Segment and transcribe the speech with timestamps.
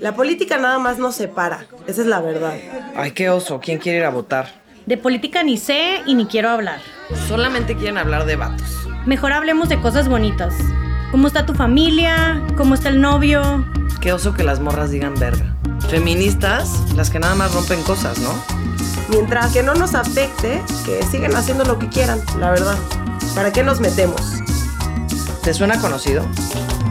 [0.00, 2.54] La política nada más nos separa, esa es la verdad.
[2.96, 4.48] Ay, qué oso, ¿quién quiere ir a votar?
[4.86, 6.80] De política ni sé y ni quiero hablar.
[7.28, 8.86] Solamente quieren hablar de vatos.
[9.06, 10.54] Mejor hablemos de cosas bonitas.
[11.10, 12.42] ¿Cómo está tu familia?
[12.56, 13.64] ¿Cómo está el novio?
[14.00, 15.56] Qué oso que las morras digan verga.
[15.88, 18.34] Feministas, las que nada más rompen cosas, ¿no?
[19.08, 22.76] Mientras que no nos afecte, que sigan haciendo lo que quieran, la verdad.
[23.34, 24.20] ¿Para qué nos metemos?
[25.42, 26.26] ¿Te suena conocido?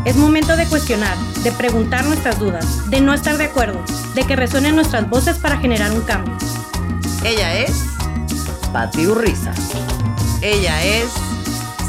[0.05, 3.81] Es momento de cuestionar, de preguntar nuestras dudas, de no estar de acuerdo,
[4.15, 6.35] de que resuenen nuestras voces para generar un cambio.
[7.23, 7.85] Ella es
[8.73, 9.53] Pati Urriza.
[10.41, 11.05] Ella es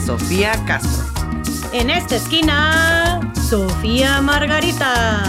[0.06, 1.04] Sofía Castro.
[1.72, 5.24] En esta esquina, Sofía Margarita.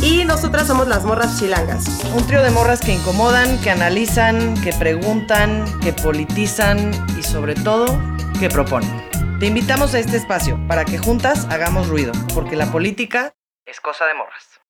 [0.00, 1.84] Y nosotras somos las morras chilangas.
[2.16, 8.00] Un trío de morras que incomodan, que analizan, que preguntan, que politizan y sobre todo,
[8.38, 9.11] que proponen.
[9.42, 13.34] Te invitamos a este espacio para que juntas hagamos ruido, porque la política
[13.66, 14.60] es cosa de morras.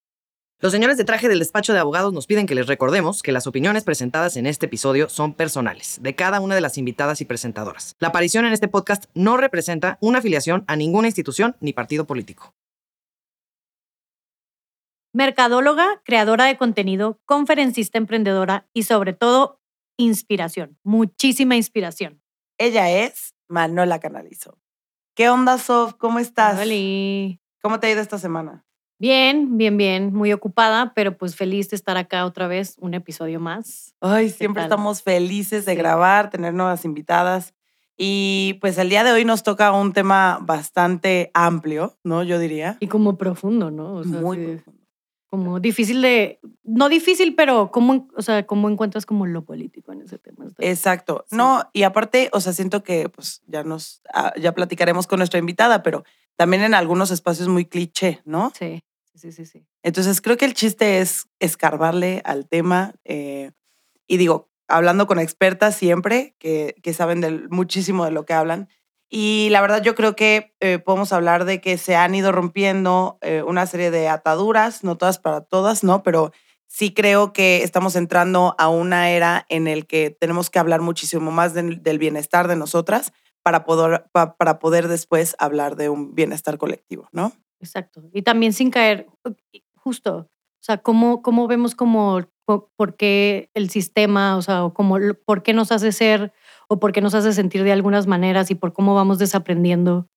[0.59, 3.45] Los señores de traje del despacho de abogados nos piden que les recordemos que las
[3.45, 7.95] opiniones presentadas en este episodio son personales, de cada una de las invitadas y presentadoras.
[7.99, 12.55] La aparición en este podcast no representa una afiliación a ninguna institución ni partido político.
[15.13, 19.61] Mercadóloga, creadora de contenido, conferencista emprendedora y sobre todo,
[19.99, 20.79] inspiración.
[20.81, 22.23] Muchísima inspiración.
[22.57, 24.62] Ella es Manola Canalizo.
[25.15, 25.93] ¿Qué onda, Sof?
[25.93, 26.59] ¿Cómo estás?
[26.59, 27.37] Hola.
[27.61, 28.65] ¿Cómo te ha ido esta semana?
[28.97, 33.39] Bien, bien, bien, muy ocupada, pero pues feliz de estar acá otra vez, un episodio
[33.39, 33.93] más.
[34.01, 37.53] Ay, siempre estamos felices de grabar, tener nuevas invitadas.
[37.95, 42.23] Y pues el día de hoy nos toca un tema bastante amplio, ¿no?
[42.23, 42.77] Yo diría.
[42.79, 43.93] Y como profundo, ¿no?
[43.93, 44.82] O sea, Muy profundo.
[45.33, 50.03] Como difícil de, no difícil, pero ¿cómo, o sea, cómo encuentras como lo político en
[50.03, 50.45] ese tema?
[50.59, 51.25] Exacto.
[51.31, 55.39] No, y aparte, o sea, siento que pues ya nos, ah, ya platicaremos con nuestra
[55.39, 56.03] invitada, pero
[56.35, 58.51] también en algunos espacios muy cliché, ¿no?
[58.53, 58.83] Sí.
[59.15, 59.65] Sí, sí, sí.
[59.81, 63.53] Entonces creo que el chiste es escarbarle al tema eh,
[64.05, 68.69] y digo, hablando con expertas siempre que, que saben muchísimo de lo que hablan.
[69.15, 73.19] Y la verdad yo creo que eh, podemos hablar de que se han ido rompiendo
[73.21, 76.01] eh, una serie de ataduras, no todas para todas, ¿no?
[76.01, 76.31] Pero
[76.65, 81.29] sí creo que estamos entrando a una era en el que tenemos que hablar muchísimo
[81.29, 83.13] más del bienestar de nosotras
[83.43, 87.33] para poder, para poder después hablar de un bienestar colectivo, ¿no?
[87.59, 88.01] Exacto.
[88.13, 89.05] Y también sin caer,
[89.75, 95.43] justo, o sea, cómo, cómo vemos como por qué el sistema, o sea, como, por
[95.43, 96.33] qué nos hace ser
[96.73, 100.09] o por qué nos hace sentir de algunas maneras y por cómo vamos desaprendiendo.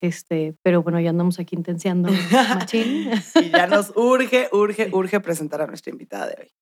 [0.00, 2.10] Este, pero bueno, ya andamos aquí intenciando
[2.54, 3.10] machín.
[3.34, 6.52] y ya nos urge, urge, urge presentar a nuestra invitada de hoy.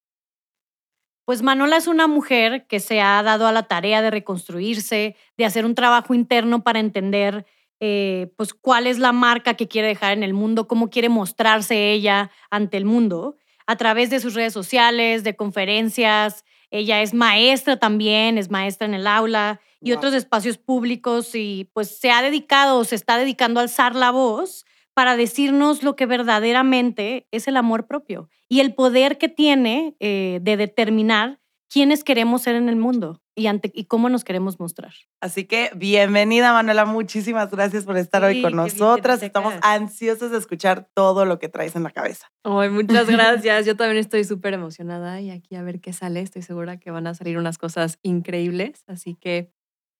[1.24, 5.44] Pues Manola es una mujer que se ha dado a la tarea de reconstruirse, de
[5.44, 7.46] hacer un trabajo interno para entender
[7.80, 11.92] eh, pues cuál es la marca que quiere dejar en el mundo, cómo quiere mostrarse
[11.92, 16.44] ella ante el mundo a través de sus redes sociales, de conferencias.
[16.70, 21.98] Ella es maestra también, es maestra en el aula y otros espacios públicos y pues
[21.98, 27.28] se ha dedicado, se está dedicando a alzar la voz para decirnos lo que verdaderamente
[27.30, 31.40] es el amor propio y el poder que tiene eh, de determinar
[31.70, 34.92] quiénes queremos ser en el mundo y, ante, y cómo nos queremos mostrar.
[35.20, 36.84] Así que bienvenida, Manuela.
[36.84, 39.22] Muchísimas gracias por estar hoy con nosotras.
[39.22, 42.30] Estamos ansiosas de escuchar todo lo que traes en la cabeza.
[42.42, 43.66] Ay, muchas gracias.
[43.66, 46.20] Yo también estoy súper emocionada y aquí a ver qué sale.
[46.20, 48.82] Estoy segura que van a salir unas cosas increíbles.
[48.86, 49.52] Así que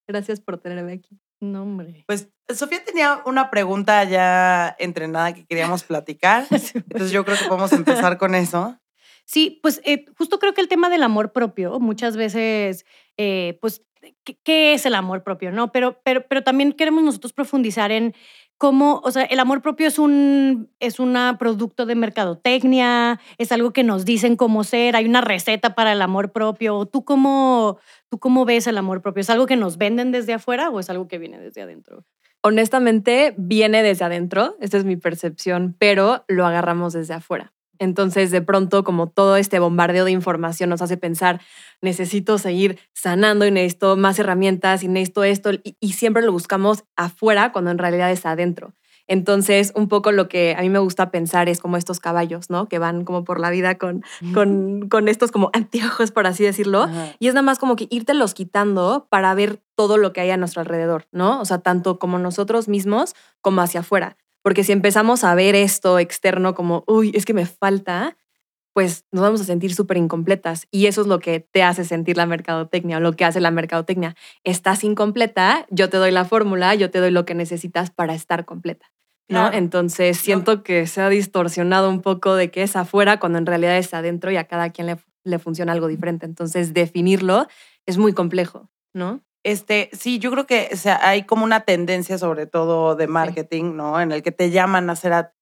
[0.07, 1.21] gracias por tenerme aquí.
[1.41, 2.05] No, hombre.
[2.07, 6.47] Pues Sofía tenía una pregunta ya entrenada que queríamos platicar.
[6.51, 8.79] Entonces yo creo que podemos empezar con eso.
[9.29, 12.87] Sí, pues eh, justo creo que el tema del amor propio, muchas veces,
[13.19, 13.85] eh, pues,
[14.43, 15.53] ¿qué, es el amor propio?
[15.53, 15.71] ¿No?
[15.71, 18.15] Pero, pero, pero también queremos nosotros profundizar en
[18.57, 23.75] cómo, o sea, el amor propio es un es una producto de mercadotecnia, es algo
[23.75, 26.87] que nos dicen cómo ser, hay una receta para el amor propio.
[26.87, 27.79] ¿Tú cómo,
[28.09, 29.21] ¿Tú cómo ves el amor propio?
[29.21, 32.07] ¿Es algo que nos venden desde afuera o es algo que viene desde adentro?
[32.41, 37.53] Honestamente, viene desde adentro, esta es mi percepción, pero lo agarramos desde afuera.
[37.79, 41.41] Entonces, de pronto, como todo este bombardeo de información nos hace pensar,
[41.81, 47.53] necesito seguir sanando y necesito más herramientas y necesito esto, y, siempre lo buscamos afuera
[47.53, 48.75] cuando en realidad es adentro.
[49.11, 52.69] Entonces, un poco lo que a mí me gusta pensar es como estos caballos, ¿no?
[52.69, 54.03] Que van como por la vida con,
[54.35, 56.87] con, con estos como anteojos, por así decirlo.
[57.19, 60.37] Y es nada más como que los quitando para ver todo lo que hay a
[60.37, 61.41] nuestro alrededor, ¿no?
[61.41, 64.19] O sea, tanto como nosotros mismos como hacia afuera.
[64.43, 68.17] Porque si empezamos a ver esto externo como, uy, es que me falta,
[68.73, 70.69] pues nos vamos a sentir súper incompletas.
[70.71, 73.51] Y eso es lo que te hace sentir la mercadotecnia o lo que hace la
[73.51, 74.15] mercadotecnia.
[74.45, 78.45] Estás incompleta, yo te doy la fórmula, yo te doy lo que necesitas para estar
[78.45, 78.87] completa.
[79.29, 79.41] ¿no?
[79.41, 79.57] Claro.
[79.57, 83.77] Entonces siento que se ha distorsionado un poco de que es afuera cuando en realidad
[83.77, 86.25] es adentro y a cada quien le, le funciona algo diferente.
[86.25, 87.47] Entonces definirlo
[87.85, 89.23] es muy complejo, ¿no?
[89.49, 93.77] Este, sí, yo creo que o sea, hay como una tendencia, sobre todo de marketing,
[93.77, 93.99] ¿no?
[93.99, 95.33] En el que te llaman a ser a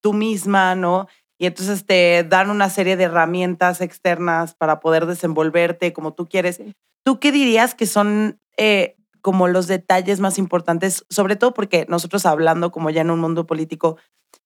[0.00, 1.08] tú misma, ¿no?
[1.38, 6.54] Y entonces te dan una serie de herramientas externas para poder desenvolverte como tú quieres.
[6.54, 6.72] Sí.
[7.02, 11.04] ¿Tú qué dirías que son eh, como los detalles más importantes?
[11.10, 13.96] Sobre todo porque nosotros hablando como ya en un mundo político,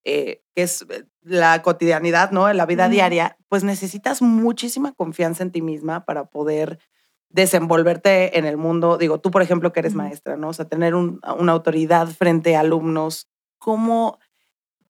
[0.05, 2.49] eh, que es eh, la cotidianidad, ¿no?
[2.49, 6.79] En la vida diaria, pues necesitas muchísima confianza en ti misma para poder
[7.33, 8.99] desenvolverte en el mundo.
[8.99, 10.49] Digo, tú, por ejemplo, que eres maestra, ¿no?
[10.49, 13.29] O sea, tener un- una autoridad frente a alumnos.
[13.59, 14.19] ¿Cómo,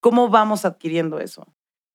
[0.00, 1.46] ¿Cómo vamos adquiriendo eso?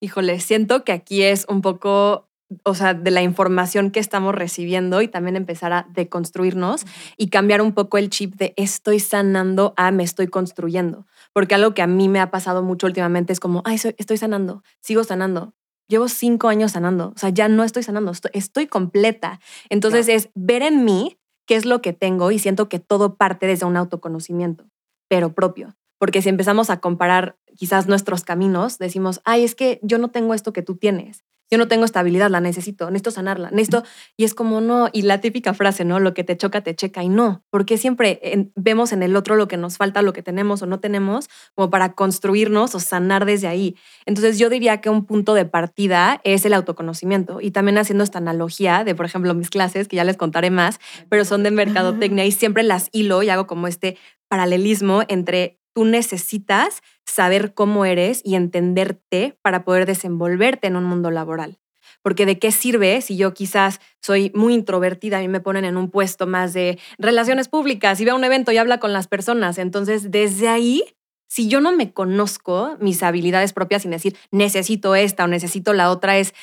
[0.02, 2.30] Híjole, siento que aquí es un poco,
[2.64, 6.86] o sea, de la información que estamos recibiendo y también empezar a deconstruirnos
[7.18, 11.06] y cambiar un poco el chip de estoy sanando a me estoy construyendo.
[11.34, 14.18] Porque algo que a mí me ha pasado mucho últimamente es como, ay, soy- estoy
[14.18, 15.54] sanando, sigo sanando.
[15.88, 19.40] Llevo cinco años sanando, o sea, ya no estoy sanando, estoy, estoy completa.
[19.70, 23.48] Entonces es ver en mí qué es lo que tengo y siento que todo parte
[23.48, 24.66] desde un autoconocimiento,
[25.08, 25.76] pero propio.
[25.98, 30.34] Porque si empezamos a comparar quizás nuestros caminos, decimos, ay, es que yo no tengo
[30.34, 31.24] esto que tú tienes.
[31.50, 33.84] Yo no tengo estabilidad, la necesito, necesito sanarla, necesito.
[34.18, 36.00] Y es como no, y la típica frase, ¿no?
[36.00, 39.36] Lo que te choca, te checa y no, porque siempre en- vemos en el otro
[39.36, 43.26] lo que nos falta, lo que tenemos o no tenemos, como para construirnos o sanar
[43.26, 43.76] desde ahí.
[44.06, 48.18] Entonces yo diría que un punto de partida es el autoconocimiento y también haciendo esta
[48.18, 50.80] analogía de, por ejemplo, mis clases, que ya les contaré más,
[51.10, 53.98] pero son de mercadotecnia y siempre las hilo y hago como este
[54.28, 61.12] paralelismo entre tú necesitas saber cómo eres y entenderte para poder desenvolverte en un mundo
[61.12, 61.60] laboral.
[62.02, 65.92] Porque de qué sirve si yo quizás soy muy introvertida y me ponen en un
[65.92, 69.60] puesto más de relaciones públicas y veo un evento y habla con las personas.
[69.60, 70.84] Entonces, desde ahí,
[71.28, 75.92] si yo no me conozco mis habilidades propias sin decir necesito esta o necesito la
[75.92, 76.34] otra, es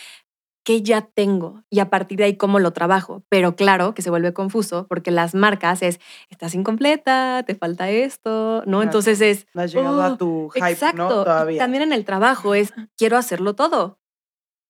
[0.64, 3.22] qué ya tengo y a partir de ahí cómo lo trabajo.
[3.28, 6.00] Pero claro que se vuelve confuso porque las marcas es,
[6.30, 8.62] estás incompleta, te falta esto, ¿no?
[8.78, 8.82] Claro.
[8.82, 10.96] Entonces es, No has llegado Oh, a tu hype, Exacto.
[10.96, 11.08] ¿no?
[11.08, 11.58] Todavía.
[11.58, 13.98] también en el trabajo es, quiero hacerlo todo.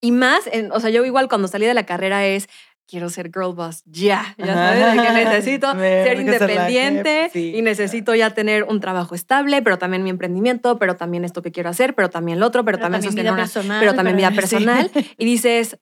[0.02, 2.48] Y más, en- o sea, yo igual cuando salí de la carrera es,
[2.86, 4.34] quiero ser girl boss ya.
[4.38, 9.62] Ya sabes, que necesito Me ser independiente sí, y necesito ya tener un trabajo estable,
[9.62, 12.78] pero también mi emprendimiento, pero también esto que quiero hacer, pero también lo otro, pero,
[12.78, 13.80] también, sostener vida una- personal.
[13.80, 14.36] pero también vida sí.
[14.36, 14.90] personal.
[15.18, 15.78] Y dices,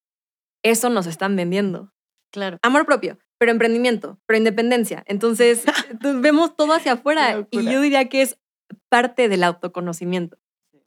[0.63, 1.93] eso nos están vendiendo.
[2.33, 2.59] Claro.
[2.63, 5.03] Amor propio, pero emprendimiento, pero independencia.
[5.07, 5.65] Entonces,
[6.01, 8.39] vemos todo hacia afuera y yo diría que es
[8.89, 10.39] parte del autoconocimiento.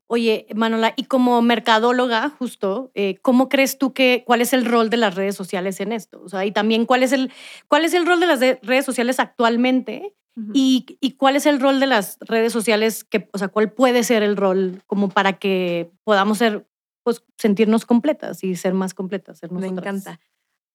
[0.08, 4.92] Oye, Manola, y como mercadóloga, justo, eh, ¿cómo crees tú que, cuál es el rol
[4.92, 6.22] de las redes sociales en esto?
[6.24, 7.32] O sea, y también cuál es el,
[7.68, 10.14] cuál es el rol de las de- redes sociales actualmente
[10.54, 14.04] y, y cuál es el rol de las redes sociales, que, o sea, cuál puede
[14.04, 16.68] ser el rol como para que podamos ser,
[17.04, 19.40] pues, sentirnos completas y ser más completas.
[19.40, 19.96] Ser Me nosotras?
[19.96, 20.20] encanta.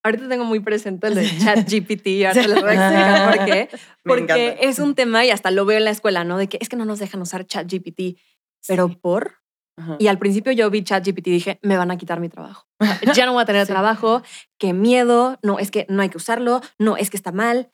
[0.02, 3.68] Ahorita tengo muy presente el de ChatGPT, ahora les voy a explicar por qué.
[4.04, 6.38] Porque es un tema y hasta lo veo en la escuela, ¿no?
[6.38, 8.18] De que es que no nos dejan usar ChatGPT.
[8.66, 8.96] Pero Sí.
[8.96, 9.34] por.
[9.76, 9.96] Ajá.
[9.98, 12.66] Y al principio yo vi ChatGPT y dije, me van a quitar mi trabajo.
[13.24, 13.72] Ya no voy a tener Sí.
[13.72, 14.22] trabajo,
[14.58, 17.72] qué miedo, no, es que no hay que usarlo, no, es que está mal.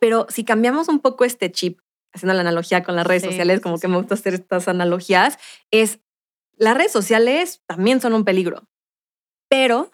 [0.00, 1.80] Pero si cambiamos un poco este chip,
[2.14, 5.38] haciendo la analogía con las redes Sí, sociales, como que me gusta hacer estas analogías,
[5.70, 6.00] es
[6.56, 8.68] las redes sociales también son un peligro,
[9.48, 9.90] pero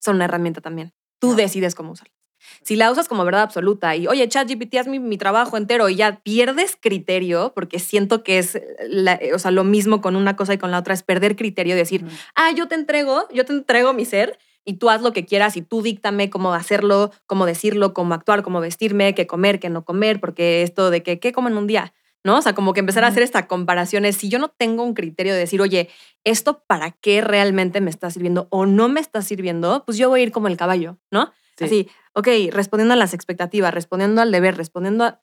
[0.00, 0.92] son una herramienta también.
[1.20, 2.14] Tú decides cómo usarla.
[2.62, 5.96] Si la usas como verdad absoluta y, oye, ChatGPT, haz mi, mi trabajo entero y
[5.96, 10.54] ya pierdes criterio, porque siento que es la- o sea, lo mismo con una cosa
[10.54, 13.52] y con la otra, es perder criterio y decir, ah, yo te entrego, yo te
[13.52, 17.46] entrego mi ser y tú haz lo que quieras y tú díctame cómo hacerlo, cómo
[17.46, 21.32] decirlo, cómo actuar, cómo vestirme, qué comer, qué no comer, porque esto de que, ¿qué
[21.32, 21.92] como en un día?
[22.24, 22.38] ¿No?
[22.38, 24.94] O sea, como que empezar a hacer esta comparación es, si yo no tengo un
[24.94, 25.88] criterio de decir, oye,
[26.24, 29.84] ¿esto para qué realmente me está sirviendo o no me está sirviendo?
[29.86, 31.30] Pues yo voy a ir como el caballo, ¿no?
[31.56, 31.64] Sí.
[31.64, 35.22] Así, ok, respondiendo a las expectativas, respondiendo al deber, respondiendo a...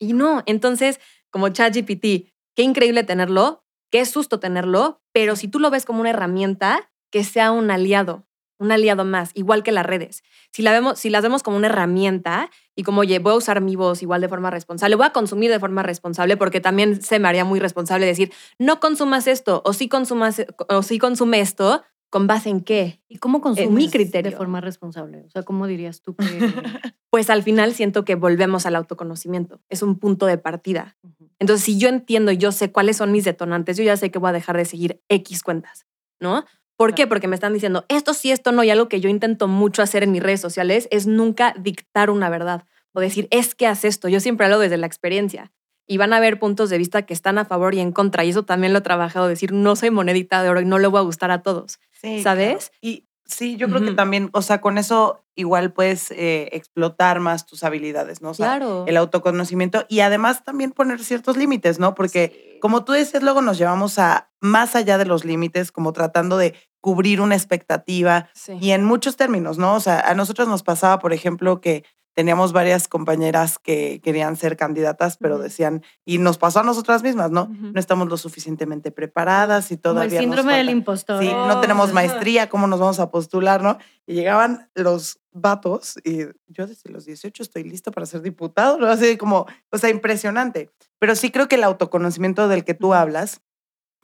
[0.00, 0.98] Y no, entonces,
[1.30, 6.10] como ChatGPT, qué increíble tenerlo, qué susto tenerlo, pero si tú lo ves como una
[6.10, 8.26] herramienta, que sea un aliado,
[8.58, 10.24] un aliado más, igual que las redes.
[10.50, 13.60] Si, la vemos, si las vemos como una herramienta y como, oye, voy a usar
[13.60, 17.20] mi voz igual de forma responsable, voy a consumir de forma responsable, porque también se
[17.20, 21.84] me haría muy responsable decir, no consumas esto, o sí, consumas, o sí consume esto,
[22.14, 23.02] ¿con base en qué?
[23.08, 24.30] ¿Y cómo consumes mi criterio.
[24.30, 25.24] de forma responsable?
[25.26, 26.24] O sea, ¿cómo dirías tú que...?
[27.10, 30.96] Pues al final siento que volvemos al autoconocimiento, es un punto de partida.
[31.38, 34.18] Entonces, si yo entiendo y yo sé cuáles son mis detonantes, yo ya sé que
[34.18, 35.86] voy a dejar de seguir X cuentas,
[36.20, 36.44] ¿no?
[36.76, 37.06] ¿Por qué?
[37.06, 38.64] Porque me están diciendo esto sí, esto no.
[38.64, 42.30] Y algo que yo intento mucho hacer en mis redes sociales es nunca dictar una
[42.30, 44.08] verdad o decir, es que haz esto.
[44.08, 45.52] Yo siempre hablo desde la experiencia.
[45.86, 48.24] Y van a haber puntos de vista que están a favor y en contra.
[48.24, 50.86] Y eso también lo he trabajado, decir, no soy monedita de oro y no le
[50.88, 51.78] voy a gustar a todos.
[52.00, 52.70] Sí, ¿Sabes?
[52.70, 52.78] claro.
[52.80, 57.44] Y sí, yo creo que también, o sea, con eso igual puedes eh, explotar más
[57.46, 58.30] tus habilidades, ¿no?
[58.30, 58.84] O sea, claro.
[58.86, 61.94] el autoconocimiento y además también poner ciertos límites, ¿no?
[61.94, 62.58] Porque Sí.
[62.60, 66.54] como tú decías, luego nos llevamos a más allá de los límites, como tratando de
[66.80, 68.52] cubrir una expectativa Sí.
[68.60, 69.74] y en muchos términos, ¿no?
[69.74, 74.56] O sea, a nosotros nos pasaba, por ejemplo, que teníamos varias compañeras que querían ser
[74.56, 77.50] candidatas, pero decían, y nos pasó a nosotras mismas, ¿no?
[77.50, 81.22] No estamos lo suficientemente preparadas y Como el todavía nos síndrome del impostor.
[81.22, 83.78] Sí, no tenemos maestría, ¿cómo nos vamos a postular, no?
[84.06, 88.86] Y llegaban los vatos y yo desde los 18 estoy listo para ser diputado, ¿no?
[88.86, 90.70] Así como, o sea, impresionante.
[90.98, 93.42] Pero sí creo que el autoconocimiento del que tú hablas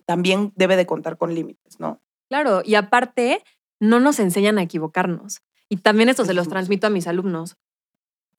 [0.05, 2.01] también debe de contar con límites, ¿no?
[2.29, 3.43] Claro, y aparte,
[3.81, 5.43] no nos enseñan a equivocarnos.
[5.69, 7.57] Y también esto se los transmito a mis alumnos.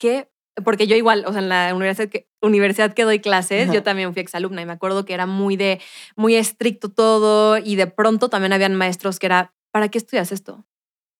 [0.02, 0.28] Que,
[0.64, 3.72] porque yo igual, o sea, en la universidad que, universidad que doy clases, Ajá.
[3.74, 5.80] yo también fui exalumna y me acuerdo que era muy de,
[6.16, 10.66] muy estricto todo y de pronto también habían maestros que era, ¿para qué estudias esto?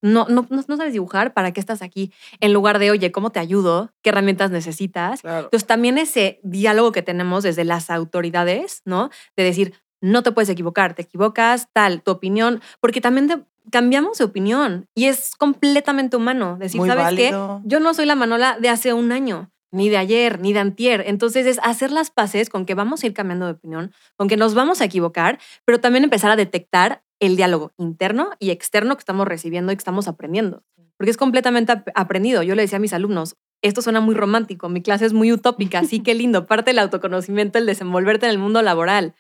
[0.02, 2.12] No, no, no, sabes dibujar, ¿para qué estás aquí?
[2.40, 3.92] En lugar de, oye, ¿cómo te ayudo?
[4.02, 5.20] ¿Qué herramientas necesitas?
[5.20, 5.44] Claro.
[5.44, 9.10] Entonces, también ese diálogo que tenemos desde las autoridades, ¿no?
[9.36, 14.19] De decir, no te puedes equivocar, te equivocas, tal, tu opinión, porque también te- cambiamos
[14.19, 16.57] de opinión y es completamente humano.
[16.59, 17.61] Decir, Muy ¿sabes válido.
[17.62, 17.69] qué?
[17.69, 21.04] Yo no soy la Manola de hace un año, ni de ayer, ni de antier.
[21.07, 24.37] Entonces, es hacer las paces con que vamos a ir cambiando de opinión, con que
[24.37, 29.00] nos vamos a equivocar, pero también empezar a detectar el diálogo interno y externo que
[29.00, 30.62] estamos recibiendo y que estamos aprendiendo.
[30.99, 32.42] Porque es completamente ap- aprendido.
[32.42, 35.85] Yo le decía a mis alumnos, esto suena muy romántico, mi clase es muy utópica,
[35.85, 39.14] sí, qué lindo, parte del autoconocimiento, el desenvolverte en el mundo laboral.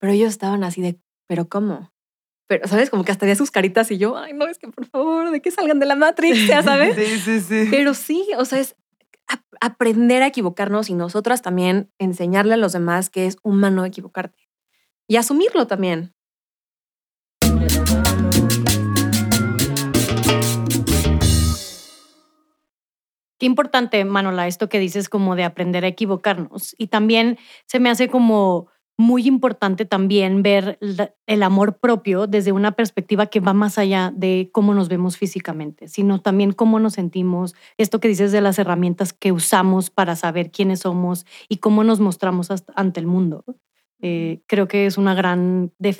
[0.00, 1.90] Pero ellos estaban así de, ¿pero cómo?
[2.48, 2.88] Pero, ¿sabes?
[2.90, 5.40] Como que hasta veía sus caritas y yo, ay, no, es que por favor, de
[5.42, 6.96] que salgan de la Matrix, ya sabes.
[6.96, 7.68] Sí, sí, sí.
[7.70, 8.74] Pero sí, o sea, es
[9.28, 14.48] ap- aprender a equivocarnos y nosotras también enseñarle a los demás que es humano equivocarte.
[15.06, 16.14] Y asumirlo también.
[23.38, 26.74] Qué importante, Manola, esto que dices como de aprender a equivocarnos.
[26.76, 30.76] Y también se me hace como muy importante también ver
[31.26, 35.86] el amor propio desde una perspectiva que va más allá de cómo nos vemos físicamente,
[35.86, 40.50] sino también cómo nos sentimos, esto que dices de las herramientas que usamos para saber
[40.50, 43.44] quiénes somos y cómo nos mostramos ante el mundo.
[44.00, 45.92] Eh, creo que es una gran, o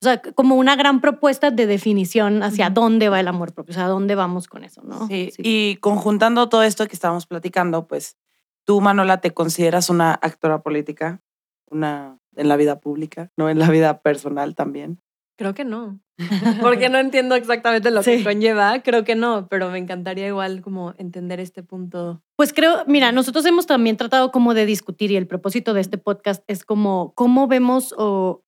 [0.00, 3.86] sea, como una gran propuesta de definición hacia dónde va el amor propio, o sea,
[3.86, 5.06] dónde vamos con eso, ¿no?
[5.08, 8.16] Sí, y conjuntando todo esto que estábamos platicando, pues
[8.64, 11.22] tú, Manola, te consideras una actora política,
[11.70, 15.00] una en la vida pública, no en la vida personal también.
[15.38, 16.00] Creo que no.
[16.62, 18.24] Porque no entiendo exactamente lo que Sí.
[18.24, 18.82] conlleva.
[18.82, 22.22] Creo que no, pero me encantaría igual como entender este punto.
[22.36, 25.98] Pues creo, mira, nosotros hemos también tratado como de discutir y el propósito de este
[25.98, 28.42] podcast es como cómo vemos o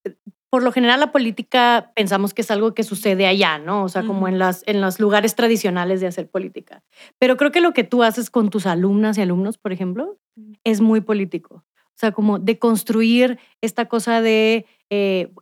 [0.51, 3.85] por lo general la política pensamos que es algo que sucede allá, ¿no?
[3.85, 4.29] O sea, como Ujú.
[4.29, 6.83] en las en los lugares tradicionales de hacer política.
[7.19, 10.53] Pero creo que lo que tú haces con tus alumnas y alumnos, por ejemplo, Ujú.
[10.65, 11.65] es muy político.
[11.99, 15.33] O sea, como de construir esta cosa de, eh,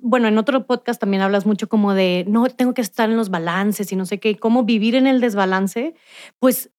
[0.00, 3.28] bueno, en otro podcast también hablas mucho como de, no, tengo que estar en los
[3.28, 5.94] balances y no sé qué, cómo vivir en el desbalance,
[6.38, 6.70] pues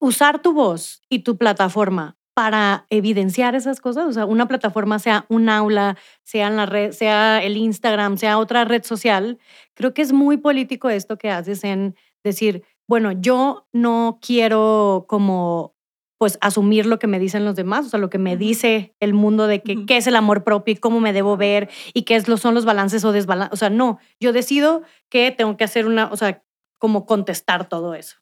[0.00, 5.26] usar tu voz y tu plataforma para evidenciar esas cosas, o sea, una plataforma sea
[5.28, 9.38] un aula, sea en la red, sea el Instagram, sea otra red social,
[9.74, 15.74] creo que es muy político esto que haces en decir, bueno, yo no quiero como
[16.18, 19.14] pues asumir lo que me dicen los demás, o sea, lo que me dice el
[19.14, 22.16] mundo de que, qué es el amor propio y cómo me debo ver y qué
[22.16, 23.52] es lo, son los balances o desbalances.
[23.52, 26.42] O sea, no, yo decido que tengo que hacer una, o sea,
[26.78, 28.16] como contestar todo eso.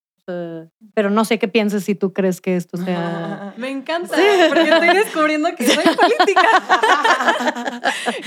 [0.94, 3.54] Pero no sé qué pienses si tú crees que esto sea...
[3.58, 4.16] Me encanta,
[4.48, 6.48] porque estoy descubriendo que soy política.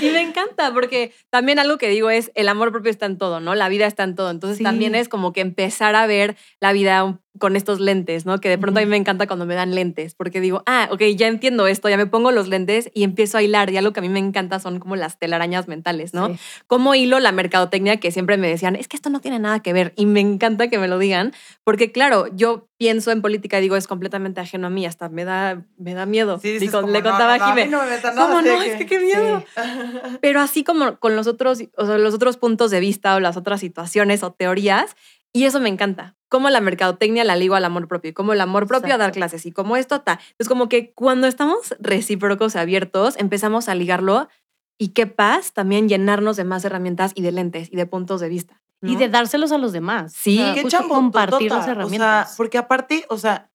[0.00, 3.40] y me encanta, porque también algo que digo es, el amor propio está en todo,
[3.40, 3.54] ¿no?
[3.54, 4.30] La vida está en todo.
[4.30, 4.64] Entonces Sí.
[4.64, 8.38] también es como que empezar a ver la vida con estos lentes, ¿no?
[8.38, 11.02] Que de pronto a mí me encanta cuando me dan lentes, porque digo, ah, ok,
[11.16, 13.70] ya entiendo esto, ya me pongo los lentes y empiezo a hilar.
[13.70, 16.28] Y algo que a mí me encanta son como las telarañas mentales, ¿no?
[16.28, 16.38] Sí.
[16.66, 19.72] cómo hilo la mercadotecnia que siempre me decían, es que esto no tiene nada que
[19.72, 21.32] ver y me encanta que me lo digan,
[21.64, 25.26] porque claro, yo pienso en política y digo, es completamente ajeno a mí, hasta me
[25.26, 26.38] da, me da miedo.
[26.38, 28.62] Sí, Digo, como, le no, contaba no, a no me nada, ¿cómo no?
[28.62, 29.44] Es que qué miedo.
[30.22, 33.36] Pero así como con los otros, o sea, los otros puntos de vista o las
[33.36, 34.96] otras situaciones o teorías,
[35.32, 36.16] y eso me encanta.
[36.28, 39.12] Cómo la mercadotecnia la ligo al amor propio, y cómo el amor propio a dar
[39.12, 40.20] clases y cómo esto está.
[40.38, 44.28] Es como que cuando estamos recíprocos y abiertos, empezamos a ligarlo
[44.78, 48.28] y qué paz también llenarnos de más herramientas y de lentes y de puntos de
[48.28, 48.62] vista.
[48.82, 50.14] Y de dárselos a los demás.
[50.14, 52.34] Sí, O sea, Qué compartir las o sea, herramientas.
[52.36, 53.50] porque aparte, o sea,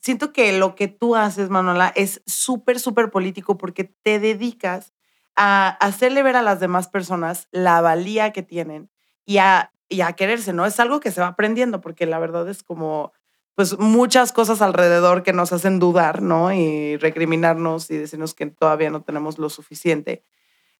[0.00, 4.92] siento que lo que tú haces, Manuela, es súper, súper político porque te dedicas
[5.34, 8.90] a hacerle ver a las demás personas la valía que tienen
[9.24, 10.66] y a, y a quererse, ¿no?
[10.66, 13.12] Es algo que se va aprendiendo porque la verdad es como,
[13.54, 16.52] pues muchas cosas alrededor que nos hacen dudar, ¿no?
[16.52, 20.22] Y recriminarnos y decirnos que todavía no tenemos lo suficiente.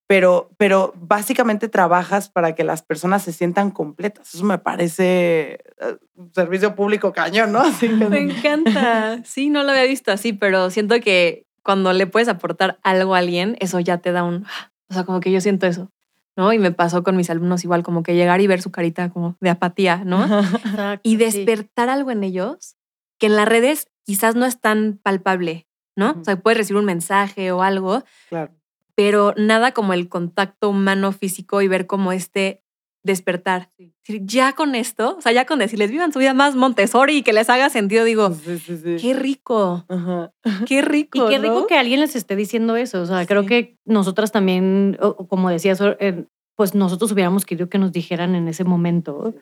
[0.08, 4.34] Pero, pero básicamente trabajas para que las personas se sientan completas.
[4.34, 7.60] Eso me parece eh, un servicio público cañón, ¿no?
[7.60, 9.20] Así que- Me encanta.
[9.24, 13.18] Sí, no lo había visto así, pero siento que cuando le puedes aportar algo a
[13.18, 14.46] alguien, eso ya te da un...
[14.88, 15.90] O sea, como que yo siento eso,
[16.36, 16.52] ¿no?
[16.52, 19.36] Y me pasó con mis alumnos igual, como que llegar y ver su carita como
[19.40, 20.22] de apatía, ¿no?
[20.64, 21.16] Exacto, y sí.
[21.16, 22.76] despertar algo en ellos
[23.18, 25.66] que en las redes quizás no es tan palpable,
[25.96, 26.16] ¿no?
[26.20, 28.52] O sea, puedes recibir un mensaje o algo, Claro.
[28.94, 32.62] pero nada como el contacto humano físico y ver cómo este
[33.06, 33.70] despertar.
[33.78, 37.16] Es decir, Ya con esto, o sea, ya con decirles vivan su vida más Montessori
[37.18, 38.96] y que les haga sentido, digo, Sí, sí, sí.
[39.00, 40.32] qué rico, Ajá.
[40.66, 41.26] qué rico.
[41.26, 43.00] Y qué rico que alguien les esté diciendo eso.
[43.00, 43.48] O sea, creo Sí.
[43.48, 44.98] que nosotras también,
[45.28, 46.24] como decías, eh,
[46.56, 49.34] pues nosotros hubiéramos querido que nos dijeran en ese momento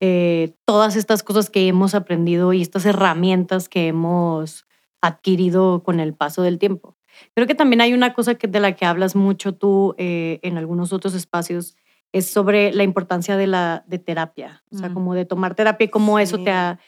[0.00, 4.66] eh, todas estas cosas que hemos aprendido y estas herramientas que hemos
[5.00, 6.96] adquirido con el paso del tiempo.
[7.34, 10.56] Creo que también hay una cosa que, de la que hablas mucho tú eh, en
[10.58, 11.76] algunos otros espacios,
[12.12, 14.94] es sobre la importancia de la de terapia, o sea, Mm.
[14.94, 16.78] como de tomar terapia y cómo eso te ha...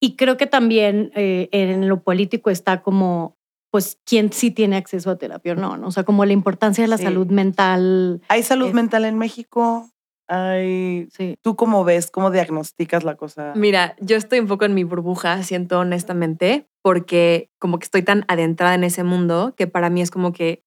[0.00, 3.36] Y creo que también eh, en lo político está como,
[3.70, 5.88] pues, quién sí tiene acceso a terapia o no, ¿no?
[5.88, 7.04] O sea, como la importancia de la Sí.
[7.04, 8.20] salud mental.
[8.28, 9.88] ¿Hay salud Es- mental en México?
[10.26, 11.08] Hay...
[11.12, 11.36] Sí.
[11.42, 12.10] ¿Tú cómo ves?
[12.10, 13.52] ¿Cómo diagnosticas la cosa?
[13.56, 18.24] Mira, yo estoy un poco en mi burbuja, siento honestamente, porque como que estoy tan
[18.28, 20.64] adentrada en ese mundo que para mí es como que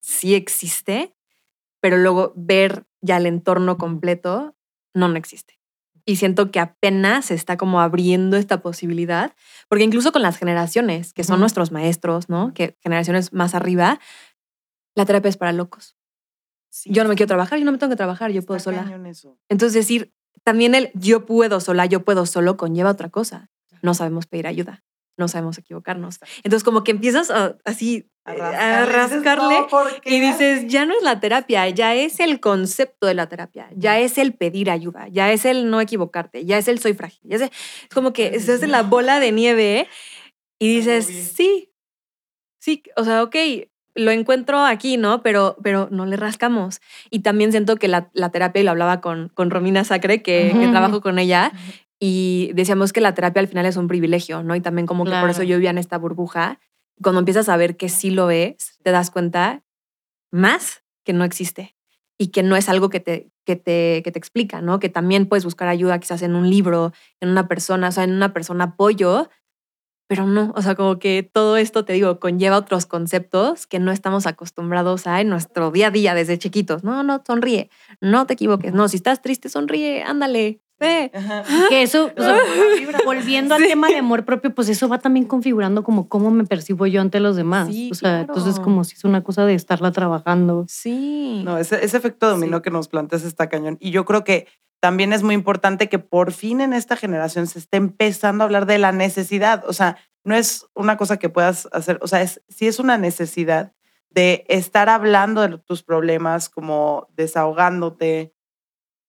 [0.00, 1.14] sí existe,
[1.80, 4.54] pero luego ver ya el entorno completo,
[4.94, 5.58] no, no existe.
[6.06, 9.32] Y siento que apenas se está como abriendo esta posibilidad,
[9.68, 12.52] porque incluso con las generaciones, que son nuestros maestros, ¿no?
[12.54, 14.00] Que generaciones más arriba,
[14.94, 15.96] la terapia es para locos.
[16.70, 18.82] Sí, Yo no me quiero trabajar, yo no me tengo que trabajar, yo puedo sola.
[19.48, 20.12] Entonces decir,
[20.44, 23.50] también el yo puedo sola, yo puedo solo conlleva otra cosa.
[23.82, 24.84] No sabemos pedir ayuda,
[25.16, 26.18] no sabemos equivocarnos.
[26.44, 30.10] Entonces como que empiezas a- así A eh, rascarle, a dices, rascarle "No, ¿por qué
[30.16, 30.68] y dices, así?".
[30.68, 34.34] ya no es la terapia, ya es el concepto de la terapia, ya es el
[34.34, 37.20] pedir ayuda, ya es el no equivocarte, ya es el soy frágil.
[37.24, 38.72] ya es, el- es como que se hace no.
[38.72, 39.88] la bola de nieve
[40.58, 41.72] y dices, sí,
[42.58, 43.36] sí, o sea, ok,
[43.94, 45.22] lo encuentro aquí, ¿no?
[45.22, 46.80] Pero, pero no le rascamos.
[47.10, 50.52] Y también siento que la, la terapia, y lo hablaba con, con Romina Sacre, que,
[50.52, 50.70] que Ujú.
[50.70, 51.52] trabajo con ella,
[51.98, 54.54] y decíamos que la terapia al final es un privilegio, ¿no?
[54.54, 56.58] Y también como que por eso yo vivía en esta burbuja.
[57.02, 59.62] Cuando empiezas a ver que sí lo es, te das cuenta
[60.30, 61.76] más que no existe
[62.18, 64.78] y que no es algo que te, que te, que te explica, ¿no?
[64.78, 68.12] Que también puedes buscar ayuda quizás en un libro, en una persona, o sea, en
[68.12, 69.28] una persona apoyo,
[70.06, 73.92] pero no, o sea, como que todo esto, te digo, conlleva otros conceptos que no
[73.92, 76.82] estamos acostumbrados a en nuestro día a día desde chiquitos.
[76.82, 82.22] No, no, sonríe, no te equivoques, no, si estás triste, sonríe, ándale, Que eso, o
[82.22, 82.38] sea,
[83.04, 86.86] volviendo al tema de amor propio, pues eso va también configurando como cómo me percibo
[86.86, 87.68] yo ante los demás.
[87.68, 88.32] Sí, o sea, claro.
[88.32, 90.64] entonces como si es una cosa de estarla trabajando.
[90.68, 91.42] Sí.
[91.44, 92.62] No, ese, ese efecto dominó Sí.
[92.62, 93.76] que nos planteas está cañón.
[93.80, 94.46] Y yo creo que
[94.80, 98.64] también es muy importante que por fin en esta generación se esté empezando a hablar
[98.66, 99.62] de la necesidad.
[99.68, 102.96] O sea, no es una cosa que puedas hacer, o sea, es, sí es una
[102.96, 103.72] necesidad
[104.10, 108.34] de estar hablando de tus problemas, como desahogándote.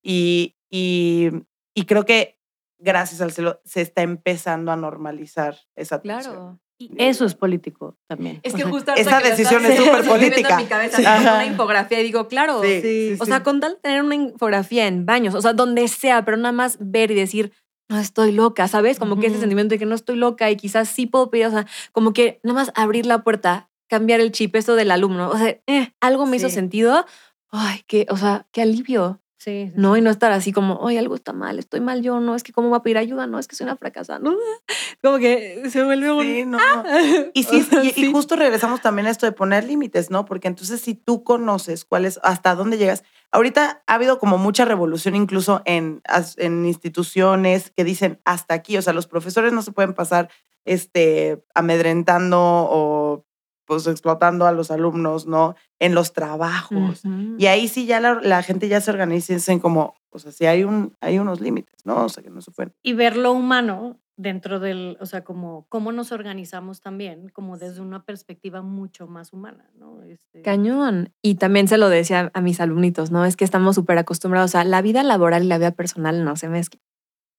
[0.04, 1.30] Y, y,
[1.74, 2.38] y creo que
[2.80, 6.34] gracias al cielo se está empezando a normalizar esa atención.
[6.34, 6.60] Claro.
[6.80, 8.40] Y eso es político también.
[8.42, 10.50] Es O que sea, justo esa que decisión estás es súper política.
[10.50, 11.36] En mi cabeza Ajá.
[11.36, 12.62] una infografía y digo, claro.
[12.64, 13.30] Sí, sí, O sí.
[13.30, 16.54] sea, con tal de tener una infografía en baños, o sea, donde sea, pero nada
[16.54, 17.52] más ver y decir,
[17.88, 18.98] no estoy loca, ¿sabes?
[18.98, 21.52] Como que ese sentimiento de que no estoy loca y quizás sí puedo pedir, o
[21.52, 25.38] sea, como que nada más abrir la puerta, cambiar el chip, esto del alumno, o
[25.38, 26.56] sea, eh, algo me hizo Sí.
[26.56, 27.06] sentido.
[27.52, 29.22] Ay, qué, o sea, qué alivio.
[29.42, 32.20] Sí, sí, No, y no estar así como, oye, algo está mal, estoy mal yo,
[32.20, 34.20] no, es que cómo voy a pedir ayuda, no, es que soy una fracasada.
[34.20, 34.36] No,
[35.04, 36.24] como que se vuelve un...
[36.24, 36.58] Sí, no.
[37.34, 40.26] Y O sí, sea, y, y justo regresamos también a esto de poner límites, ¿no?
[40.26, 43.04] Porque entonces si tú conoces cuál es, hasta dónde llegas.
[43.32, 46.02] Ahorita ha habido como mucha revolución incluso en,
[46.38, 50.30] en instituciones que dicen hasta aquí, o sea, los profesores no se pueden pasar
[50.66, 53.26] este, amedrentando o
[53.72, 55.56] pues explotando a los alumnos, ¿no?
[55.80, 57.04] En los trabajos.
[57.38, 60.34] Y ahí sí ya la, la gente ya se organiza y dicen como, o sea,
[60.34, 62.04] sí hay, un, hay unos límites, ¿no?
[62.04, 62.74] O sea, que no se pueden.
[62.84, 67.80] y ver lo humano dentro del, o sea, como cómo nos organizamos también, como desde
[67.80, 70.04] una perspectiva mucho más humana, ¿no?
[70.04, 71.14] Este, Cañón.
[71.22, 73.24] Y también se lo decía a mis alumnitos, ¿no?
[73.24, 76.50] Es que estamos súper acostumbrados a la vida laboral y la vida personal no se
[76.50, 76.82] mezclan.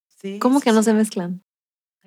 [0.09, 0.87] Sí, ¿Cómo sí, que no sí.
[0.87, 1.42] se mezclan?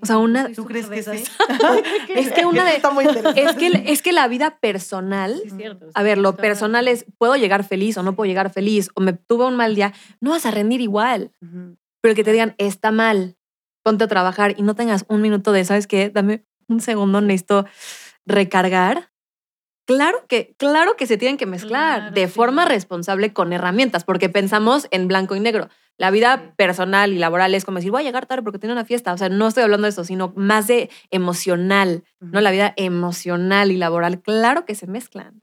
[0.01, 1.23] O sea, una- ¿Tú crees de que sí?
[2.15, 3.43] Es que una de- Está muy interesante.
[3.43, 7.05] Es que, es que la vida personal, Sí, es cierto, a ver, lo personal es,
[7.17, 10.31] puedo llegar feliz o no puedo llegar feliz, o me tuve un mal día, no
[10.31, 11.31] vas a rendir igual.
[11.39, 13.35] Pero el que te digan, está mal,
[13.83, 16.09] ponte a trabajar y no tengas un minuto de, ¿sabes qué?
[16.09, 17.65] Dame un segundo, necesito
[18.25, 19.11] recargar.
[19.85, 22.33] Claro que, claro que se tienen que mezclar Claro, de sí.
[22.33, 25.69] forma responsable con herramientas, porque pensamos en blanco y negro.
[25.97, 28.83] La vida personal y laboral es como decir, voy a llegar tarde porque tengo una
[28.83, 29.13] fiesta.
[29.13, 32.41] O sea, no estoy hablando de eso, sino más de emocional, ¿no?
[32.41, 35.41] La vida emocional y laboral, claro que se mezclan.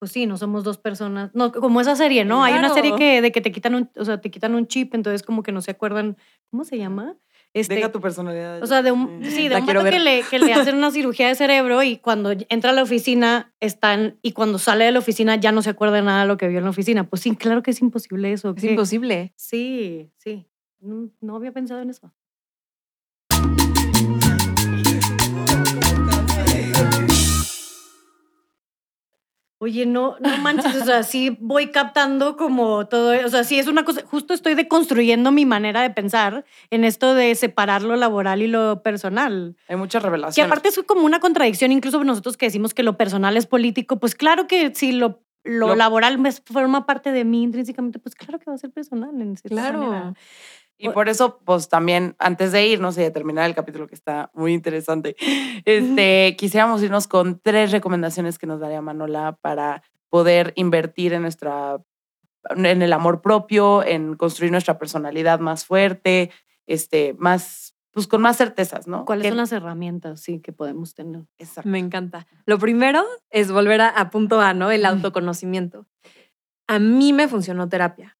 [0.00, 1.30] Pues sí, no somos dos personas.
[1.32, 2.42] No, como esa serie, ¿no?
[2.42, 4.94] Hay una serie que, de que te quitan un, o sea, te quitan un chip,
[4.96, 6.16] entonces como que no se acuerdan.
[6.50, 7.14] ¿Cómo se llama?
[7.54, 8.62] Este, Deja tu personalidad.
[8.62, 9.48] O sea, de un, Sí.
[9.48, 12.70] de un vato que le, que le hacen una cirugía de cerebro y cuando entra
[12.70, 16.02] a la oficina están, y cuando sale de la oficina ya no se acuerda de
[16.02, 17.04] nada de lo que vio en la oficina.
[17.04, 18.54] Pues sí, claro que es imposible eso.
[18.56, 18.70] Es ¿qué?
[18.70, 19.32] imposible.
[19.36, 20.46] Sí, sí.
[20.80, 22.12] No, no había pensado en eso.
[29.62, 33.68] Oye, no, no manches, o sea, sí voy captando como todo, o sea, sí es
[33.68, 38.42] una cosa, justo estoy deconstruyendo mi manera de pensar en esto de separar lo laboral
[38.42, 39.56] y lo personal.
[39.68, 40.50] Hay muchas Que revelaciones.
[40.50, 44.16] aparte es como una contradicción, incluso nosotros que decimos que lo personal es político, pues
[44.16, 48.46] claro que si lo, lo, Lo- laboral forma parte de mí intrínsecamente, pues claro que
[48.46, 49.10] va a ser personal.
[49.20, 49.78] En cierta Claro.
[49.78, 50.14] manera.
[50.78, 54.30] Y por eso, pues también, antes de irnos y de terminar el capítulo que está
[54.34, 55.14] muy interesante,
[55.64, 61.80] este, quisiéramos irnos con tres recomendaciones que nos daría Manola para poder invertir en nuestra,
[62.50, 66.30] en el amor propio, en construir nuestra personalidad más fuerte,
[66.66, 69.04] este, más, pues con más certezas, ¿no?
[69.04, 71.22] ¿Cuáles Que- son las herramientas sí, que podemos tener?
[71.38, 71.68] Exacto.
[71.70, 72.26] Me encanta.
[72.44, 74.70] Lo primero es volver a, a punto A, ¿no?
[74.72, 75.86] El autoconocimiento.
[76.66, 78.16] A mí me funcionó terapia.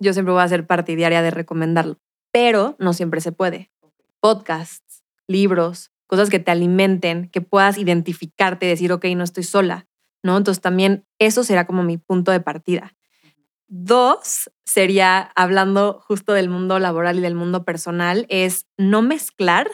[0.00, 1.98] Yo siempre voy a ser partidaria de recomendarlo,
[2.32, 3.70] pero no siempre se puede.
[4.18, 9.86] Podcasts, libros, cosas que te alimenten, que puedas identificarte, decir, ok, no estoy sola,
[10.22, 10.36] ¿no?
[10.36, 12.94] Entonces también eso será como mi punto de partida.
[13.68, 19.70] Dos, sería hablando justo del mundo laboral y del mundo personal, es no mezclar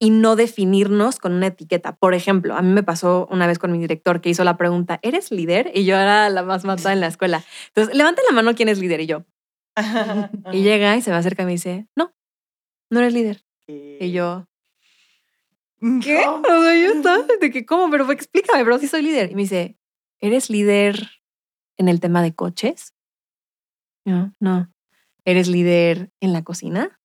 [0.00, 1.94] y no definirnos con una etiqueta.
[1.94, 4.98] Por ejemplo, a mí me pasó una vez con mi director que hizo la pregunta,
[5.02, 5.70] ¿eres líder?
[5.74, 7.44] Y yo era la más matada en la escuela.
[7.68, 9.24] Entonces, levante la mano quién es líder y yo.
[10.52, 12.12] Y llega y se me acerca y me dice, no,
[12.90, 13.44] no eres líder.
[14.00, 14.46] Y yo,
[16.02, 16.18] ¿qué?
[16.26, 17.90] O sea, yo estaba de que, ¿cómo?
[17.90, 19.30] Pero explícame, pero sí soy líder.
[19.30, 19.78] Y me dice,
[20.20, 21.08] ¿eres líder
[21.76, 22.94] en el tema de coches?
[24.04, 24.72] Yo, no.
[25.24, 26.98] ¿Eres líder en la cocina?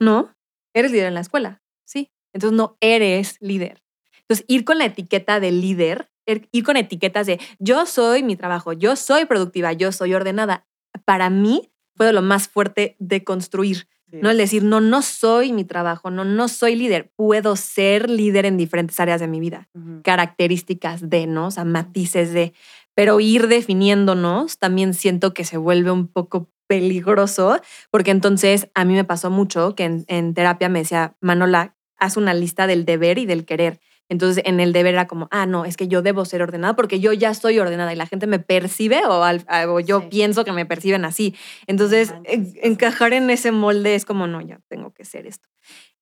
[0.00, 0.34] No.
[0.74, 1.62] ¿Eres líder en la escuela?
[1.84, 2.10] Sí.
[2.32, 3.82] Entonces no eres líder.
[4.20, 8.36] Entonces ir con la etiqueta de líder, er- ir con etiquetas de yo soy mi
[8.36, 10.66] trabajo, yo soy productiva, yo soy ordenada,
[11.04, 13.88] para mí fue lo más fuerte de construir.
[14.10, 14.18] Sí.
[14.22, 17.10] No el decir, no, no soy mi trabajo, no, no soy líder.
[17.14, 19.68] Puedo ser líder en diferentes áreas de mi vida.
[20.02, 21.48] Características de, ¿no?
[21.48, 22.54] O sea, matices de.
[22.94, 28.94] Pero ir definiéndonos también siento que se vuelve un poco peligroso, porque entonces a mí
[28.94, 33.18] me pasó mucho que en, en terapia me decía, Manola, haz una lista del deber
[33.18, 33.80] y del querer.
[34.08, 37.00] Entonces en el deber era como, ah, no, es que yo debo ser ordenada porque
[37.00, 40.06] yo ya soy ordenada y la gente me percibe o, al- o yo Sí.
[40.10, 41.34] pienso que me perciben así.
[41.66, 45.48] Entonces encajar en ese molde es como, no, ya tengo que ser esto.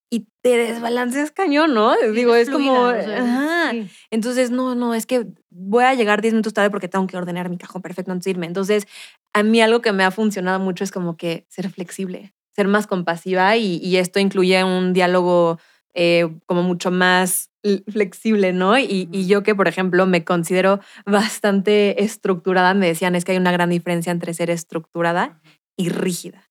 [0.09, 1.97] Y te desbalanceas cañón, ¿no?
[2.15, 3.71] Digo, es como, Fluida, o sea, ajá.
[3.73, 3.89] sí.
[4.13, 7.51] Entonces, no, no, es que voy a llegar 10 minutos tarde porque tengo que ordenar
[7.51, 8.47] mi cajón perfecto antes de irme.
[8.47, 8.87] Entonces,
[9.33, 12.87] a mí algo que me ha funcionado mucho es como que ser flexible, ser más
[12.87, 15.59] compasiva y, y esto incluye un diálogo
[15.93, 17.51] eh, como mucho más
[17.89, 18.79] flexible, ¿no?
[18.79, 23.53] Y, yo que, por ejemplo, me considero bastante estructurada, me decían, es que hay una
[23.53, 25.41] gran diferencia entre ser estructurada
[25.77, 26.51] y rígida.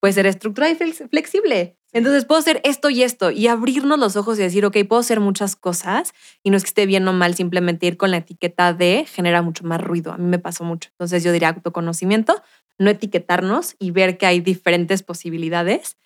[0.00, 1.76] Puede ser estructurada y flex- flexible.
[1.92, 5.20] Entonces puedo ser esto y esto y abrirnos los ojos y decir, ok, puedo ser
[5.20, 8.72] muchas cosas y no es que esté bien o mal, simplemente ir con la etiqueta
[8.72, 10.12] de genera mucho más ruido.
[10.12, 10.90] A mí me pasó mucho.
[10.90, 12.42] Entonces yo diría autoconocimiento,
[12.78, 15.96] no etiquetarnos y ver que hay diferentes posibilidades.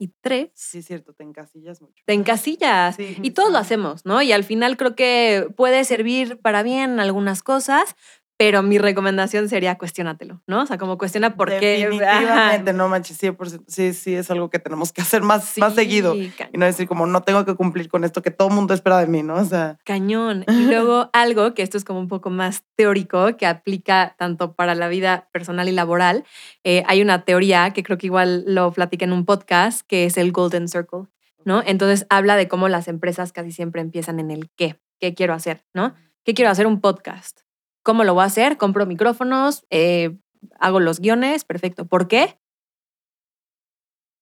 [0.00, 2.02] Y tres, Sí, es cierto, te encasillas mucho.
[2.06, 2.94] te encasillas.
[2.96, 4.22] Sí, Y todos lo hacemos, ¿no?
[4.22, 7.96] Y al final creo que puede servir para bien algunas cosas,
[8.38, 10.62] pero mi recomendación sería cuestionatelo, ¿no?
[10.62, 11.78] O sea, como cuestiona por qué.
[11.78, 13.64] Definitivamente, no manches, 100%.
[13.66, 16.14] Sí, sí, es algo que tenemos que hacer más, más seguido.
[16.14, 18.98] Y no decir como, no tengo que cumplir con esto que todo el mundo espera
[18.98, 19.34] de mí, ¿no?
[19.34, 20.44] O sea, Cañón.
[20.48, 24.76] Y luego algo que esto es como un poco más teórico, que aplica tanto para
[24.76, 26.24] la vida personal y laboral.
[26.62, 30.16] eh, hay una teoría que creo que igual lo platiqué en un podcast, que es
[30.16, 31.08] el Golden Circle,
[31.44, 31.60] ¿no?
[31.66, 34.78] Entonces habla de cómo las empresas casi siempre empiezan en el qué.
[35.00, 35.94] ¿Qué quiero hacer, no?
[36.24, 36.68] ¿Qué quiero hacer?
[36.68, 37.47] Un podcast.
[37.88, 38.58] ¿Cómo lo voy a hacer?
[38.58, 40.14] Compro micrófonos, eh,
[40.60, 41.86] hago los guiones, perfecto.
[41.86, 42.38] ¿Por qué?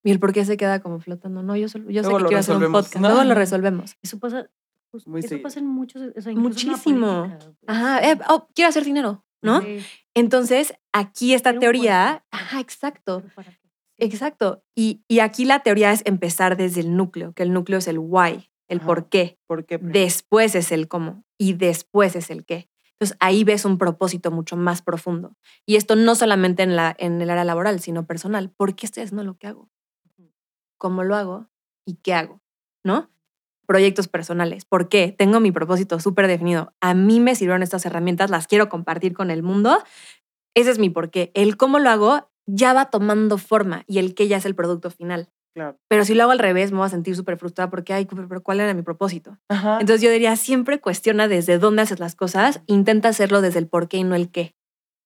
[0.04, 1.42] Y el por qué se queda como flotando.
[1.42, 3.00] No, yo, solo- yo sé que quiero hacer un podcast.
[3.00, 3.96] Luego lo resolvemos.
[4.02, 4.48] Eso pasa,
[4.92, 7.22] pues, Muy eso pasa en muchos, o sea, Muchísimo.
[7.24, 7.76] política, pues.
[7.76, 9.60] Ajá, eh, oh, quiero hacer dinero, ¿no?
[9.62, 9.78] Sí,
[10.14, 14.04] Entonces, aquí esta un teoría, ajá, exacto, pero qué.
[14.06, 14.62] Exacto.
[14.76, 17.98] Y, y aquí la teoría es empezar desde el núcleo, que el núcleo es el
[17.98, 18.86] why, el Ajá.
[18.86, 19.40] por qué.
[19.48, 22.68] Porque Después es el cómo y después es el qué.
[22.98, 25.36] Entonces ahí ves un propósito mucho más profundo.
[25.66, 28.50] Y esto no solamente en, la, en el área laboral, sino personal.
[28.50, 29.68] ¿Por qué estoy haciendo lo que hago?
[30.78, 31.48] ¿Cómo lo hago?
[31.84, 32.40] ¿Y qué hago?
[32.84, 33.10] ¿No?
[33.66, 34.64] Proyectos personales.
[34.64, 35.14] ¿Por qué?
[35.16, 36.74] Tengo mi propósito súper definido.
[36.80, 39.82] A mí me sirvieron estas herramientas, las quiero compartir con el mundo.
[40.54, 41.32] Ese es mi por qué.
[41.34, 44.90] El cómo lo hago ya va tomando forma y el qué ya es el producto
[44.90, 45.30] final.
[45.56, 45.78] Claro.
[45.88, 48.42] Pero si lo hago al revés, me voy a sentir súper frustrada porque, ay, pero
[48.42, 49.38] ¿cuál era mi propósito?
[49.48, 49.78] Ajá.
[49.80, 53.88] Entonces yo diría, siempre cuestiona desde dónde haces las cosas, intenta hacerlo desde el por
[53.88, 54.54] qué y no el qué.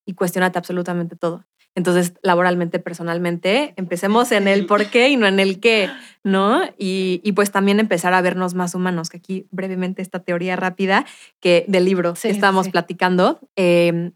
[0.04, 1.46] Y cuestionate absolutamente todo.
[1.76, 5.88] Entonces, laboralmente, personalmente, empecemos en el por qué y no en el qué,
[6.24, 6.62] ¿no?
[6.76, 11.06] Y, y pues también empezar a vernos más humanos, que aquí brevemente esta teoría rápida
[11.38, 12.72] que del libro Sí, que estábamos sí.
[12.72, 13.38] platicando.
[13.54, 14.10] eh,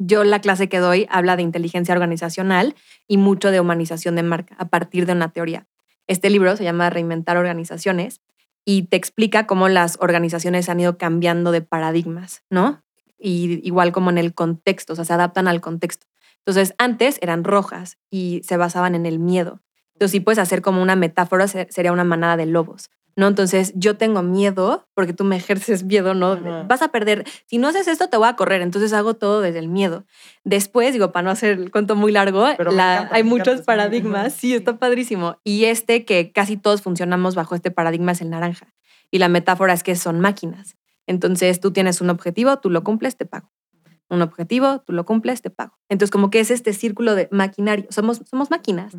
[0.00, 2.76] yo la clase que doy habla de inteligencia organizacional
[3.08, 5.66] y mucho de humanización de marca a partir de una teoría.
[6.08, 8.20] Este libro se llama Reinventar Organizaciones
[8.64, 12.82] y te explica cómo las organizaciones han ido cambiando de paradigmas, ¿no?
[13.18, 16.06] Y igual como en el contexto, o sea, se adaptan al contexto.
[16.38, 19.60] Entonces, antes eran rojas y se basaban en el miedo.
[19.94, 23.26] Entonces, si puedes hacer como una metáfora, se- sería una manada de lobos, ¿no?
[23.26, 26.32] Entonces, yo tengo miedo porque tú me ejerces miedo, ¿no?
[26.34, 26.62] Ajá.
[26.68, 27.24] Vas a perder.
[27.46, 28.62] Si no haces esto, te voy a correr.
[28.62, 30.04] Entonces, hago todo desde el miedo.
[30.44, 33.48] Después, digo, para no hacer el cuento muy largo, Pero me la- encanta, hay muchos
[33.48, 34.32] encanta, paradigmas.
[34.34, 35.38] Sí, está padrísimo.
[35.42, 38.72] Y este que casi todos funcionamos bajo este paradigma es el naranja.
[39.10, 40.76] Y la metáfora es que son máquinas.
[41.08, 43.50] Entonces, tú tienes un objetivo, tú lo cumples, te pago.
[44.10, 45.76] Un objetivo, tú lo cumples, te pago.
[45.88, 47.86] Entonces, como que es este círculo de maquinario.
[47.90, 48.94] Somos, somos máquinas.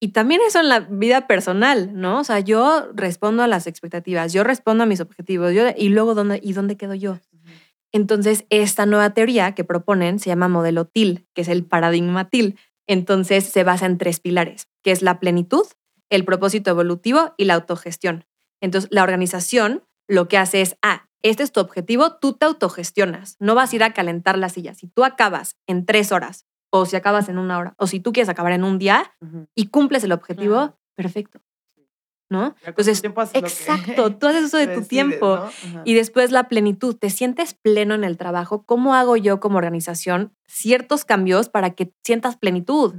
[0.00, 2.20] Y también eso en la vida personal, ¿no?
[2.20, 6.14] O sea, yo respondo a las expectativas, yo respondo a mis objetivos, yo, y luego,
[6.14, 7.18] ¿dónde, ¿y dónde quedo yo?
[7.92, 12.58] Entonces, esta nueva teoría que proponen se llama modelo TIL, que es el paradigma TIL.
[12.86, 15.64] Entonces, se basa en tres pilares, que es la plenitud,
[16.10, 18.26] el propósito evolutivo y la autogestión.
[18.60, 23.36] Entonces, la organización lo que hace es, ah, este es tu objetivo, tú te autogestionas,
[23.40, 24.74] no vas a ir a calentar la silla.
[24.74, 28.12] Si tú acabas en tres horas, o si acabas en una hora, o si tú
[28.12, 29.12] quieres acabar en un día,
[29.54, 30.78] y cumples el objetivo, Claro.
[30.94, 31.40] perfecto.
[32.28, 32.56] ¿No?
[32.64, 35.46] Entonces, exacto, tú haces eso de tu decides, tiempo.
[35.84, 38.64] Y después la plenitud, te sientes pleno en el trabajo.
[38.64, 42.94] ¿Cómo hago yo como organización ciertos cambios para que sientas plenitud?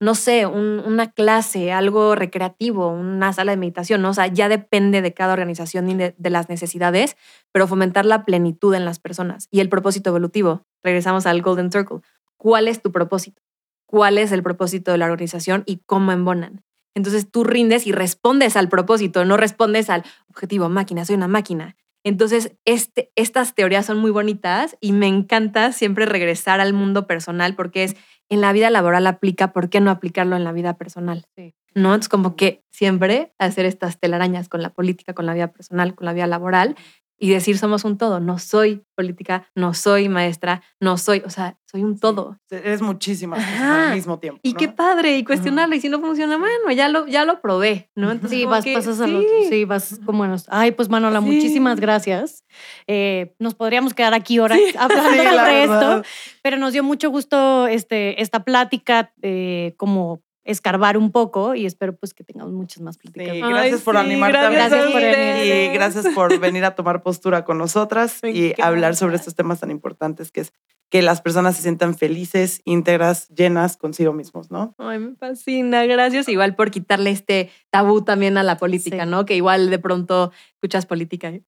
[0.00, 4.10] No sé, un- una clase, algo recreativo, una sala de meditación, ¿no?
[4.10, 7.16] O sea, ya depende de cada organización y de, de las necesidades,
[7.52, 10.66] pero fomentar la plenitud en las personas y el propósito evolutivo.
[10.82, 12.00] Regresamos al Golden Circle.
[12.44, 13.40] ¿Cuál es tu propósito?
[13.86, 16.62] ¿Cuál es el propósito de la organización y cómo embonan?
[16.94, 21.74] Entonces tú rindes y respondes al propósito, no respondes al objetivo, máquina, soy una máquina.
[22.04, 27.54] Entonces, este, estas teorías son muy bonitas y me encanta siempre regresar al mundo personal
[27.54, 27.96] porque es
[28.28, 31.24] en la vida laboral aplica, ¿por qué no aplicarlo en la vida personal?
[31.36, 31.54] Sí.
[31.74, 31.94] ¿No?
[31.94, 36.04] Es como que siempre hacer estas telarañas con la política, con la vida personal, con
[36.04, 36.76] la vida laboral
[37.24, 38.20] y decir somos un todo.
[38.20, 42.38] No soy política, no soy maestra, no soy, o sea, soy un todo.
[42.50, 43.88] Eres muchísimas Ajá.
[43.88, 44.40] al mismo tiempo.
[44.42, 44.58] Y ¿no?
[44.58, 45.74] qué padre, y cuestionarlo.
[45.74, 48.10] Y si no funciona, bueno, ya lo, ya lo probé, ¿no?
[48.12, 49.16] Entonces, Sí, vas, que, pasas al sí.
[49.16, 49.28] otro.
[49.48, 51.24] Sí, vas como en los- Ay, pues Manola, Sí.
[51.26, 52.44] muchísimas gracias.
[52.86, 56.02] Eh, nos podríamos quedar aquí horas hablando Sí, la sobre esto,
[56.42, 61.96] pero nos dio mucho gusto este, esta plática, eh, como escarbar un poco y espero
[61.96, 63.34] pues que tengamos muchas más pláticas.
[63.34, 65.54] Sí, Ay, gracias por sí, animarte a gracias venir por venir.
[65.54, 69.60] y gracias por venir a tomar postura con nosotras Me y hablar sobre estos temas
[69.60, 70.52] tan importantes que es
[70.90, 74.74] que las personas se sientan felices, íntegras, llenas consigo mismos, ¿no?
[74.78, 75.86] Ay, me fascina.
[75.86, 79.10] Gracias igual por quitarle este tabú también a la política, Sí.
[79.10, 79.24] ¿no?
[79.24, 81.30] Que igual de pronto escuchas política.
[81.30, 81.42] y-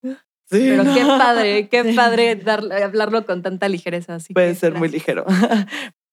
[0.49, 0.95] Sí, Pero ¿no?
[0.95, 4.15] qué padre, qué padre dar- hablarlo con tanta ligereza.
[4.15, 5.25] Así Puede que ser muy ligero.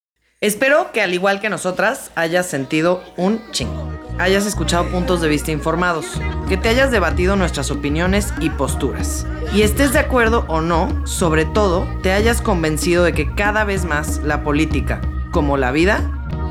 [0.44, 3.90] Espero que al igual que nosotras hayas sentido un chingo.
[4.18, 9.26] Hayas escuchado puntos de vista informados, que te hayas debatido nuestras opiniones y posturas.
[9.54, 13.86] Y estés de acuerdo o no, sobre todo, te hayas convencido de que cada vez
[13.86, 16.02] más la política, como la vida,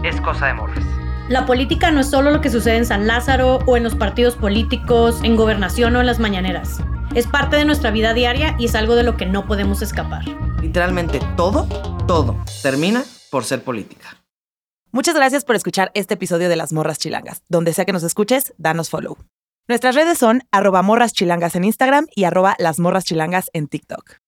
[0.03, 0.83] es cosa de morras.
[1.29, 4.35] La política no es solo lo que sucede en San Lázaro o en los partidos
[4.35, 6.79] políticos, en gobernación o en las mañaneras.
[7.13, 10.23] Es parte de nuestra vida diaria y es algo de lo que no podemos escapar.
[10.63, 11.67] Literalmente todo,
[12.07, 13.03] todo termina
[13.33, 14.23] por ser política.
[14.91, 17.41] Muchas gracias por escuchar este episodio de Las Morras Chilangas.
[17.49, 19.17] Donde sea que nos escuches, danos follow.
[19.67, 24.22] Nuestras redes son arroba morras chilangas en Instagram y arroba las chilangas en TikTok.